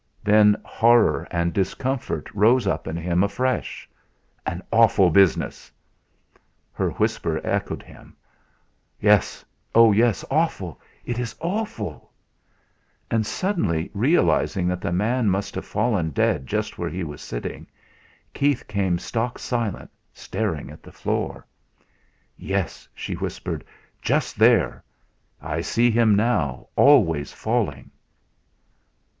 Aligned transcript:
Then 0.23 0.59
horror 0.65 1.27
and 1.29 1.53
discomfort 1.53 2.27
rose 2.33 2.65
up 2.65 2.87
in 2.87 2.97
him, 2.97 3.21
afresh. 3.23 3.87
"An 4.47 4.63
awful 4.71 5.11
business!" 5.11 5.71
Her 6.73 6.89
whisper 6.89 7.39
echoed 7.43 7.83
him: 7.83 8.15
"Yes, 8.99 9.45
oh! 9.75 9.91
yes! 9.91 10.25
Awful 10.31 10.81
it 11.05 11.19
is 11.19 11.35
awful!" 11.39 12.11
And 13.11 13.27
suddenly 13.27 13.91
realising 13.93 14.67
that 14.69 14.81
the 14.81 14.91
man 14.91 15.29
must 15.29 15.53
have 15.53 15.67
fallen 15.67 16.09
dead 16.09 16.47
just 16.47 16.79
where 16.79 16.89
he 16.89 17.03
was 17.03 17.21
sitting, 17.21 17.67
Keith 18.33 18.65
became 18.67 18.97
stock 18.97 19.37
silent, 19.37 19.91
staring 20.15 20.71
at 20.71 20.81
the 20.81 20.91
floor. 20.91 21.45
"Yes," 22.35 22.87
she 22.95 23.13
whispered; 23.13 23.63
"Just 24.01 24.39
there. 24.39 24.83
I 25.43 25.61
see 25.61 25.91
him 25.91 26.15
now 26.15 26.69
always 26.75 27.31
falling!" 27.31 27.91